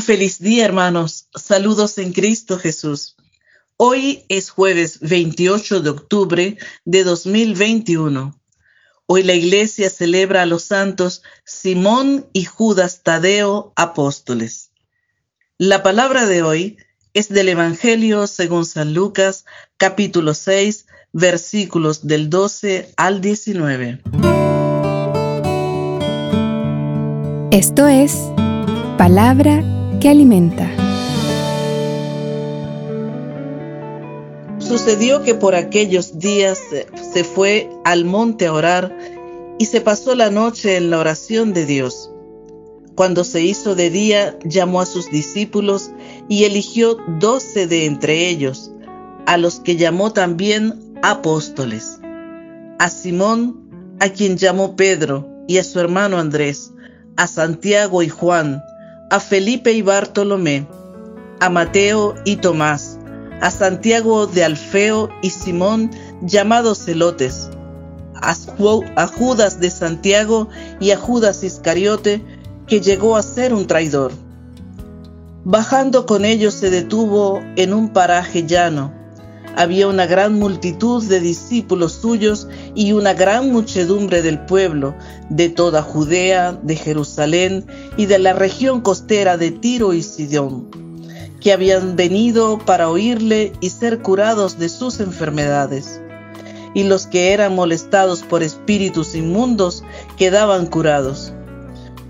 [0.00, 1.28] Feliz día, hermanos.
[1.34, 3.16] Saludos en Cristo Jesús.
[3.76, 8.38] Hoy es jueves 28 de octubre de 2021.
[9.06, 14.70] Hoy la iglesia celebra a los santos Simón y Judas Tadeo, apóstoles.
[15.58, 16.76] La palabra de hoy
[17.12, 19.44] es del Evangelio según San Lucas,
[19.76, 24.00] capítulo 6, versículos del 12 al 19.
[27.50, 28.14] Esto es
[28.96, 30.68] palabra que alimenta.
[34.58, 36.58] Sucedió que por aquellos días
[37.12, 38.96] se fue al monte a orar
[39.58, 42.10] y se pasó la noche en la oración de Dios.
[42.94, 45.90] Cuando se hizo de día, llamó a sus discípulos
[46.28, 48.72] y eligió doce de entre ellos,
[49.26, 51.98] a los que llamó también apóstoles.
[52.78, 56.72] A Simón, a quien llamó Pedro, y a su hermano Andrés,
[57.16, 58.62] a Santiago y Juan,
[59.10, 60.68] a Felipe y Bartolomé,
[61.40, 62.96] a Mateo y Tomás,
[63.40, 65.90] a Santiago de Alfeo y Simón,
[66.22, 67.50] llamados celotes,
[68.14, 70.48] a, Judas de Santiago
[70.78, 72.22] y a Judas Iscariote,
[72.68, 74.12] que llegó a ser un traidor.
[75.42, 78.94] Bajando con ellos se detuvo en un paraje llano.
[79.56, 84.94] Había una gran multitud de discípulos suyos y una gran muchedumbre del pueblo,
[85.28, 90.80] de toda Judea, de Jerusalén y de la región costera de Tiro y Sidón
[91.40, 96.00] que habían venido para oírle y ser curados de sus enfermedades.
[96.74, 99.82] Y los que eran molestados por espíritus inmundos
[100.16, 101.32] quedaban curados.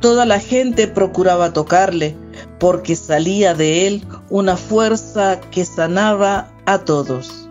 [0.00, 2.16] Toda la gente procuraba tocarle,
[2.58, 7.48] porque salía de él una fuerza que sanaba a todos.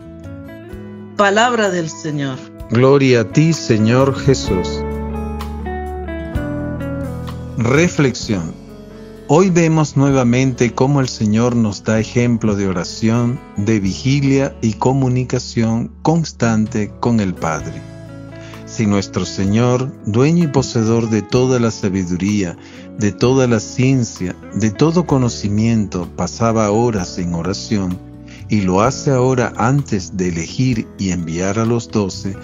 [1.18, 2.38] Palabra del Señor.
[2.70, 4.82] Gloria a ti, Señor Jesús.
[7.58, 8.54] Reflexión.
[9.28, 15.92] Hoy vemos nuevamente cómo el Señor nos da ejemplo de oración, de vigilia y comunicación
[16.02, 17.82] constante con el Padre.
[18.66, 22.58] Si nuestro Señor, dueño y poseedor de toda la sabiduría,
[22.98, 28.11] de toda la ciencia, de todo conocimiento, pasaba horas en oración,
[28.52, 32.36] y lo hace ahora antes de elegir y enviar a los doce,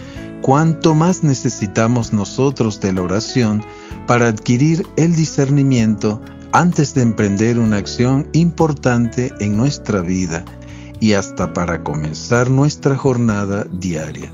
[0.41, 3.62] cuánto más necesitamos nosotros de la oración
[4.07, 6.22] para adquirir el discernimiento
[6.53, 10.45] antes de emprender una acción importante en nuestra vida
[11.01, 14.31] y hasta para comenzar nuestra jornada diaria.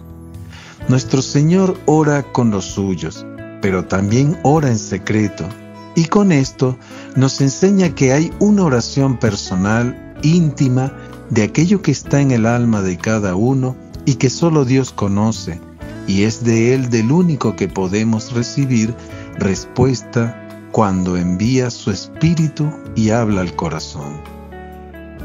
[0.90, 3.25] Nuestro Señor ora con los suyos,
[3.63, 5.50] pero también ora en secreto,
[5.95, 6.78] y con esto
[7.16, 10.94] nos enseña que hay una oración personal, íntima,
[11.33, 15.59] de aquello que está en el alma de cada uno y que solo Dios conoce,
[16.05, 18.94] y es de Él del único que podemos recibir
[19.39, 20.39] respuesta
[20.72, 24.22] cuando envía su espíritu y habla al corazón.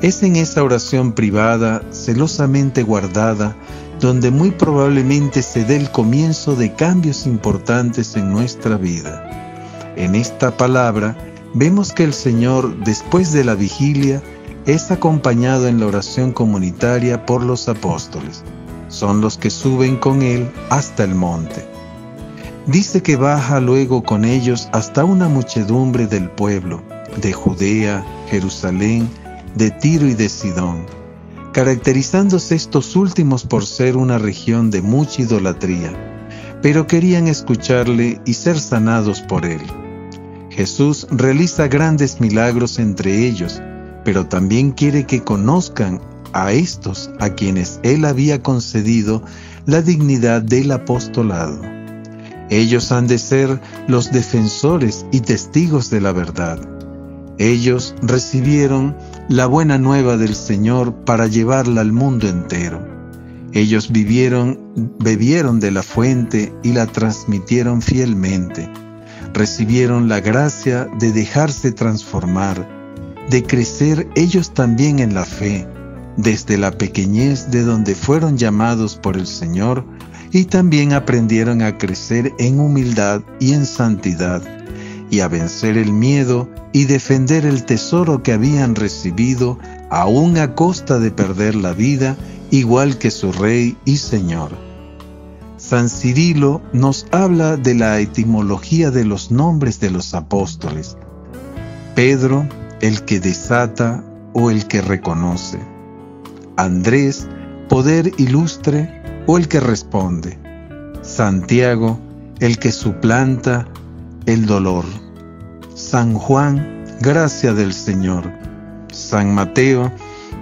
[0.01, 3.55] Es en esa oración privada, celosamente guardada,
[4.01, 9.93] donde muy probablemente se dé el comienzo de cambios importantes en nuestra vida.
[9.97, 11.19] En esta palabra
[11.53, 14.23] vemos que el Señor, después de la vigilia,
[14.69, 18.45] es acompañado en la oración comunitaria por los apóstoles.
[18.89, 21.67] Son los que suben con Él hasta el monte.
[22.67, 26.83] Dice que baja luego con ellos hasta una muchedumbre del pueblo,
[27.23, 29.09] de Judea, Jerusalén,
[29.55, 30.85] de Tiro y de Sidón,
[31.55, 35.95] caracterizándose estos últimos por ser una región de mucha idolatría,
[36.61, 39.63] pero querían escucharle y ser sanados por él.
[40.51, 43.63] Jesús realiza grandes milagros entre ellos,
[44.09, 46.01] pero también quiere que conozcan
[46.33, 49.23] a estos a quienes él había concedido
[49.67, 51.61] la dignidad del apostolado.
[52.49, 56.59] Ellos han de ser los defensores y testigos de la verdad.
[57.37, 58.97] Ellos recibieron
[59.29, 62.81] la buena nueva del Señor para llevarla al mundo entero.
[63.53, 64.59] Ellos vivieron,
[65.01, 68.71] bebieron de la fuente y la transmitieron fielmente.
[69.35, 72.78] Recibieron la gracia de dejarse transformar,
[73.31, 75.67] de crecer ellos también en la fe,
[76.17, 79.85] desde la pequeñez de donde fueron llamados por el Señor
[80.33, 84.43] y también aprendieron a crecer en humildad y en santidad,
[85.11, 89.59] y a vencer el miedo y defender el tesoro que habían recibido,
[89.91, 92.17] aún a costa de perder la vida,
[92.51, 94.51] igual que su Rey y Señor.
[95.57, 100.97] San Cirilo nos habla de la etimología de los nombres de los apóstoles.
[101.95, 102.47] Pedro,
[102.81, 104.03] el que desata
[104.33, 105.59] o el que reconoce.
[106.57, 107.29] Andrés,
[107.69, 110.39] poder ilustre o el que responde.
[111.03, 111.99] Santiago,
[112.41, 113.67] el que suplanta
[114.27, 114.85] el dolor.
[115.75, 118.33] San Juan, gracia del Señor.
[118.93, 119.93] San Mateo,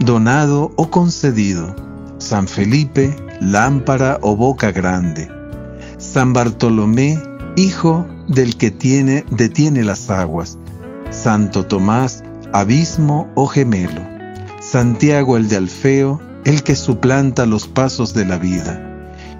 [0.01, 1.75] donado o concedido.
[2.19, 5.31] San Felipe, lámpara o boca grande.
[5.99, 7.23] San Bartolomé,
[7.57, 10.59] hijo del que tiene, detiene las aguas.
[11.11, 14.03] Santo Tomás, abismo o gemelo.
[14.61, 18.83] Santiago el de Alfeo, el que suplanta los pasos de la vida.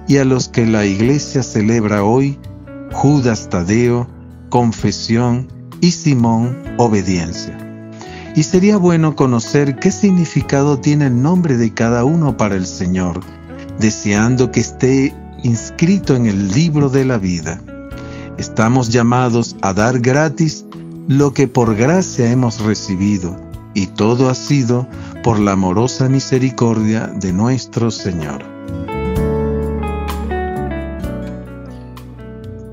[0.09, 2.39] Y a los que la iglesia celebra hoy,
[2.93, 4.09] Judas Tadeo,
[4.51, 5.49] confesión
[5.81, 7.57] y Simón, obediencia.
[8.35, 13.21] Y sería bueno conocer qué significado tiene el nombre de cada uno para el Señor,
[13.79, 17.61] deseando que esté inscrito en el libro de la vida.
[18.37, 20.66] Estamos llamados a dar gratis
[21.09, 23.37] lo que por gracia hemos recibido,
[23.75, 24.89] y todo ha sido
[25.23, 28.43] por la amorosa misericordia de nuestro Señor.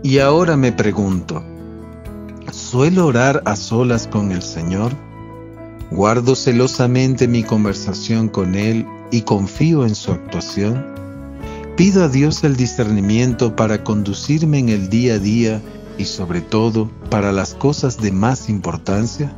[0.01, 1.43] Y ahora me pregunto,
[2.51, 4.93] ¿suelo orar a solas con el Señor?
[5.91, 10.83] ¿Guardo celosamente mi conversación con Él y confío en su actuación?
[11.77, 15.61] ¿Pido a Dios el discernimiento para conducirme en el día a día
[15.97, 19.33] y sobre todo para las cosas de más importancia?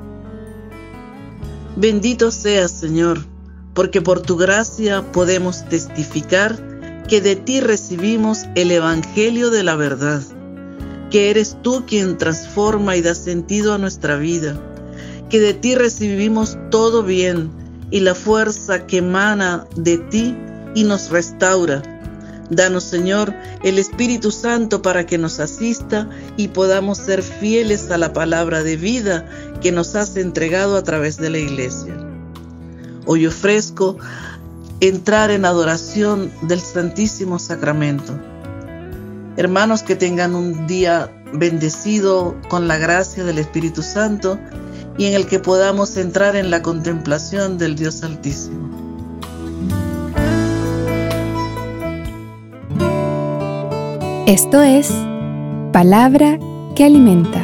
[1.76, 3.26] Bendito seas, Señor,
[3.74, 10.22] porque por tu gracia podemos testificar que de ti recibimos el Evangelio de la verdad,
[11.12, 14.60] que eres tú quien transforma y da sentido a nuestra vida,
[15.30, 17.52] que de ti recibimos todo bien
[17.92, 20.36] y la fuerza que emana de ti
[20.74, 21.84] y nos restaura
[22.50, 23.34] Danos, Señor,
[23.64, 26.08] el Espíritu Santo para que nos asista
[26.38, 29.26] y podamos ser fieles a la palabra de vida
[29.62, 31.96] que nos has entregado a través de la iglesia.
[33.08, 33.98] Hoy ofrezco
[34.80, 38.14] entrar en adoración del Santísimo Sacramento.
[39.38, 44.40] Hermanos, que tengan un día bendecido con la gracia del Espíritu Santo
[44.98, 48.85] y en el que podamos entrar en la contemplación del Dios Altísimo.
[54.28, 54.92] Esto es
[55.72, 56.40] Palabra
[56.76, 57.44] que Alimenta,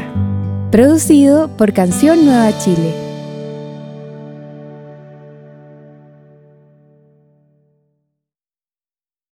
[0.72, 3.11] producido por Canción Nueva Chile